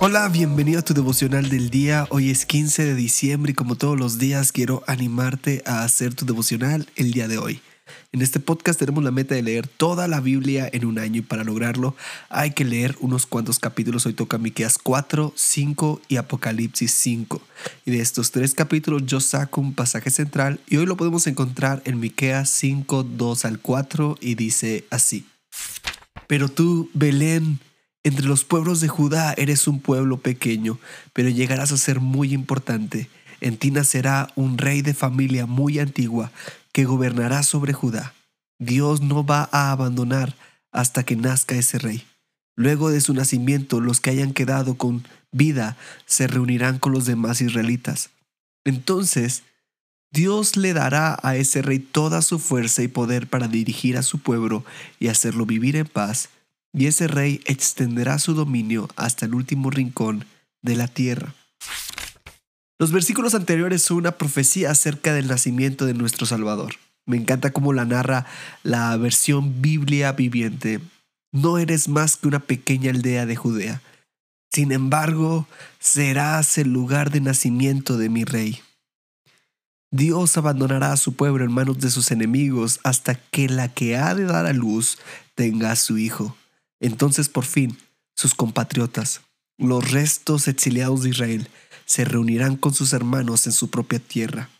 Hola, 0.00 0.28
bienvenido 0.28 0.80
a 0.80 0.82
tu 0.82 0.92
devocional 0.92 1.48
del 1.48 1.70
día. 1.70 2.06
Hoy 2.10 2.30
es 2.30 2.44
15 2.44 2.84
de 2.84 2.94
diciembre 2.94 3.52
y 3.52 3.54
como 3.54 3.76
todos 3.76 3.98
los 3.98 4.18
días 4.18 4.52
quiero 4.52 4.82
animarte 4.86 5.62
a 5.64 5.82
hacer 5.82 6.14
tu 6.14 6.26
devocional 6.26 6.86
el 6.96 7.12
día 7.12 7.28
de 7.28 7.38
hoy. 7.38 7.62
En 8.12 8.22
este 8.22 8.38
podcast 8.38 8.78
tenemos 8.78 9.02
la 9.02 9.10
meta 9.10 9.34
de 9.34 9.42
leer 9.42 9.66
toda 9.66 10.06
la 10.08 10.20
Biblia 10.20 10.68
en 10.72 10.84
un 10.84 10.98
año 10.98 11.18
y 11.18 11.22
para 11.22 11.44
lograrlo 11.44 11.96
hay 12.28 12.52
que 12.52 12.64
leer 12.64 12.96
unos 13.00 13.26
cuantos 13.26 13.58
capítulos. 13.58 14.06
Hoy 14.06 14.14
toca 14.14 14.38
Miqueas 14.38 14.78
4, 14.78 15.32
5 15.34 16.00
y 16.08 16.16
Apocalipsis 16.16 16.92
5. 16.92 17.42
Y 17.86 17.90
de 17.90 18.00
estos 18.00 18.30
tres 18.30 18.54
capítulos 18.54 19.04
yo 19.06 19.20
saco 19.20 19.60
un 19.60 19.74
pasaje 19.74 20.10
central 20.10 20.60
y 20.68 20.76
hoy 20.76 20.86
lo 20.86 20.96
podemos 20.96 21.26
encontrar 21.26 21.82
en 21.84 21.98
Miqueas 22.00 22.50
5, 22.50 23.04
2 23.04 23.44
al 23.44 23.58
4 23.58 24.18
y 24.20 24.34
dice 24.34 24.84
así. 24.90 25.26
Pero 26.26 26.48
tú, 26.48 26.90
Belén, 26.94 27.58
entre 28.04 28.26
los 28.26 28.44
pueblos 28.44 28.80
de 28.80 28.88
Judá 28.88 29.34
eres 29.36 29.66
un 29.66 29.80
pueblo 29.80 30.18
pequeño, 30.18 30.78
pero 31.14 31.30
llegarás 31.30 31.72
a 31.72 31.78
ser 31.78 32.00
muy 32.00 32.34
importante. 32.34 33.08
En 33.40 33.56
ti 33.56 33.70
nacerá 33.70 34.30
un 34.36 34.58
rey 34.58 34.82
de 34.82 34.94
familia 34.94 35.46
muy 35.46 35.78
antigua 35.78 36.30
que 36.72 36.84
gobernará 36.84 37.42
sobre 37.42 37.72
Judá. 37.72 38.14
Dios 38.58 39.00
no 39.00 39.24
va 39.24 39.48
a 39.52 39.70
abandonar 39.72 40.36
hasta 40.70 41.02
que 41.02 41.16
nazca 41.16 41.54
ese 41.54 41.78
rey. 41.78 42.04
Luego 42.56 42.90
de 42.90 43.00
su 43.00 43.14
nacimiento, 43.14 43.80
los 43.80 44.00
que 44.00 44.10
hayan 44.10 44.32
quedado 44.32 44.76
con 44.76 45.06
vida 45.32 45.76
se 46.06 46.26
reunirán 46.26 46.78
con 46.78 46.92
los 46.92 47.06
demás 47.06 47.40
israelitas. 47.40 48.10
Entonces, 48.64 49.42
Dios 50.12 50.56
le 50.56 50.74
dará 50.74 51.18
a 51.22 51.36
ese 51.36 51.62
rey 51.62 51.78
toda 51.78 52.22
su 52.22 52.38
fuerza 52.38 52.82
y 52.82 52.88
poder 52.88 53.26
para 53.28 53.48
dirigir 53.48 53.96
a 53.96 54.02
su 54.02 54.18
pueblo 54.18 54.64
y 55.00 55.08
hacerlo 55.08 55.46
vivir 55.46 55.74
en 55.74 55.86
paz 55.86 56.28
y 56.74 56.86
ese 56.86 57.06
rey 57.06 57.40
extenderá 57.46 58.18
su 58.18 58.34
dominio 58.34 58.88
hasta 58.96 59.26
el 59.26 59.34
último 59.34 59.70
rincón 59.70 60.26
de 60.60 60.76
la 60.76 60.88
tierra. 60.88 61.34
Los 62.78 62.90
versículos 62.90 63.34
anteriores 63.34 63.82
son 63.82 63.98
una 63.98 64.12
profecía 64.12 64.72
acerca 64.72 65.14
del 65.14 65.28
nacimiento 65.28 65.86
de 65.86 65.94
nuestro 65.94 66.26
Salvador. 66.26 66.74
Me 67.06 67.16
encanta 67.16 67.52
cómo 67.52 67.72
la 67.72 67.84
narra 67.84 68.26
la 68.62 68.96
versión 68.96 69.62
Biblia 69.62 70.12
viviente. 70.12 70.80
No 71.32 71.58
eres 71.58 71.88
más 71.88 72.16
que 72.16 72.28
una 72.28 72.40
pequeña 72.40 72.90
aldea 72.90 73.26
de 73.26 73.36
Judea. 73.36 73.82
Sin 74.52 74.72
embargo, 74.72 75.46
serás 75.78 76.58
el 76.58 76.72
lugar 76.72 77.10
de 77.10 77.20
nacimiento 77.20 77.96
de 77.98 78.08
mi 78.08 78.24
rey. 78.24 78.60
Dios 79.92 80.36
abandonará 80.36 80.92
a 80.92 80.96
su 80.96 81.14
pueblo 81.14 81.44
en 81.44 81.52
manos 81.52 81.78
de 81.78 81.90
sus 81.90 82.10
enemigos 82.10 82.80
hasta 82.82 83.14
que 83.14 83.48
la 83.48 83.68
que 83.68 83.96
ha 83.96 84.14
de 84.14 84.24
dar 84.24 84.46
a 84.46 84.52
luz 84.52 84.98
tenga 85.36 85.70
a 85.70 85.76
su 85.76 85.98
hijo. 85.98 86.36
Entonces 86.84 87.30
por 87.30 87.46
fin 87.46 87.78
sus 88.14 88.34
compatriotas, 88.34 89.22
los 89.56 89.90
restos 89.90 90.48
exiliados 90.48 91.02
de 91.02 91.08
Israel, 91.08 91.48
se 91.86 92.04
reunirán 92.04 92.56
con 92.56 92.74
sus 92.74 92.92
hermanos 92.92 93.46
en 93.46 93.52
su 93.52 93.70
propia 93.70 93.98
tierra, 93.98 94.50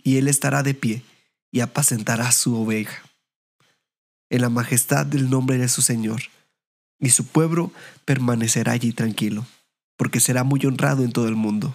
y 0.00 0.18
él 0.18 0.28
estará 0.28 0.62
de 0.62 0.74
pie 0.74 1.02
y 1.50 1.58
apacentará 1.58 2.30
su 2.30 2.56
oveja. 2.56 3.02
En 4.30 4.42
la 4.42 4.48
majestad 4.48 5.06
del 5.06 5.28
nombre 5.28 5.58
de 5.58 5.68
su 5.68 5.82
Señor, 5.82 6.22
y 7.00 7.10
su 7.10 7.26
pueblo 7.26 7.72
permanecerá 8.04 8.70
allí 8.70 8.92
tranquilo, 8.92 9.44
porque 9.96 10.20
será 10.20 10.44
muy 10.44 10.64
honrado 10.64 11.02
en 11.02 11.10
todo 11.10 11.26
el 11.26 11.34
mundo. 11.34 11.74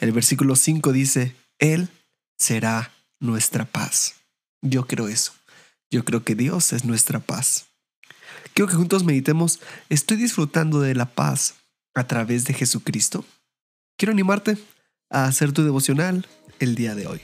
El 0.00 0.10
versículo 0.10 0.56
5 0.56 0.90
dice, 0.92 1.36
Él 1.60 1.88
será 2.36 2.92
nuestra 3.20 3.64
paz. 3.64 4.16
Yo 4.60 4.88
creo 4.88 5.06
eso. 5.06 5.34
Yo 5.88 6.04
creo 6.04 6.24
que 6.24 6.34
Dios 6.34 6.72
es 6.72 6.84
nuestra 6.84 7.20
paz. 7.20 7.67
Quiero 8.54 8.68
que 8.68 8.76
juntos 8.76 9.04
meditemos, 9.04 9.60
¿estoy 9.88 10.16
disfrutando 10.16 10.80
de 10.80 10.94
la 10.94 11.06
paz 11.06 11.54
a 11.94 12.06
través 12.06 12.44
de 12.44 12.54
Jesucristo? 12.54 13.24
Quiero 13.96 14.12
animarte 14.12 14.58
a 15.10 15.24
hacer 15.24 15.52
tu 15.52 15.64
devocional 15.64 16.26
el 16.58 16.74
día 16.74 16.94
de 16.94 17.06
hoy. 17.06 17.20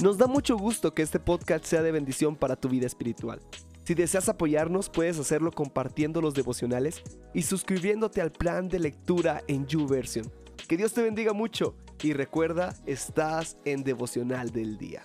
Nos 0.00 0.16
da 0.16 0.28
mucho 0.28 0.56
gusto 0.56 0.94
que 0.94 1.02
este 1.02 1.18
podcast 1.18 1.64
sea 1.64 1.82
de 1.82 1.90
bendición 1.90 2.36
para 2.36 2.54
tu 2.54 2.68
vida 2.68 2.86
espiritual. 2.86 3.40
Si 3.84 3.94
deseas 3.94 4.28
apoyarnos, 4.28 4.90
puedes 4.90 5.18
hacerlo 5.18 5.50
compartiendo 5.50 6.20
los 6.20 6.34
devocionales 6.34 7.02
y 7.34 7.42
suscribiéndote 7.42 8.20
al 8.20 8.30
plan 8.30 8.68
de 8.68 8.78
lectura 8.78 9.42
en 9.48 9.66
YouVersion. 9.66 10.30
Que 10.68 10.76
Dios 10.76 10.92
te 10.92 11.02
bendiga 11.02 11.32
mucho 11.32 11.74
y 12.02 12.12
recuerda, 12.12 12.76
estás 12.86 13.56
en 13.64 13.82
devocional 13.82 14.50
del 14.52 14.78
día. 14.78 15.02